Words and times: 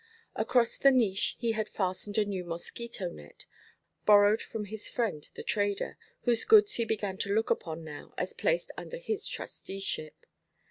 Across 0.35 0.79
the 0.79 0.89
niche 0.89 1.35
he 1.37 1.51
had 1.51 1.69
fastened 1.69 2.17
a 2.17 2.25
new 2.25 2.43
mosquito 2.43 3.07
net, 3.11 3.45
borrowed 4.03 4.41
from 4.41 4.65
his 4.65 4.87
friend 4.87 5.29
the 5.35 5.43
trader, 5.43 5.95
whose 6.21 6.43
goods 6.43 6.73
he 6.73 6.85
began 6.85 7.19
to 7.19 7.35
look 7.35 7.51
upon 7.51 7.83
now 7.83 8.11
as 8.17 8.33
placed 8.33 8.71
under 8.75 8.97
his 8.97 9.27
trusteeship. 9.27 10.25